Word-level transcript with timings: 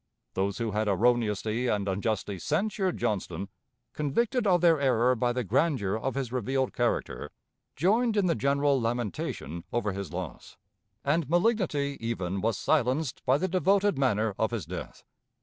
Those 0.33 0.57
who 0.57 0.71
had 0.71 0.87
erroneously 0.87 1.67
and 1.67 1.87
unjustly 1.87 2.39
censured 2.39 2.97
Johnston, 2.97 3.49
convicted 3.93 4.47
of 4.47 4.61
their 4.61 4.79
error 4.81 5.13
by 5.13 5.31
the 5.31 5.43
grandeur 5.43 5.95
of 5.95 6.15
his 6.15 6.31
revealed 6.31 6.73
character, 6.73 7.29
joined 7.75 8.17
in 8.17 8.25
the 8.25 8.33
general 8.33 8.81
lamentation 8.81 9.63
over 9.71 9.91
his 9.91 10.11
loss, 10.11 10.57
and 11.05 11.29
malignity 11.29 11.97
even 11.99 12.41
was 12.41 12.57
silenced 12.57 13.23
by 13.27 13.37
the 13.37 13.47
devoted 13.47 13.95
manner 13.99 14.33
of 14.39 14.49
his 14.49 14.65
death. 14.65 15.03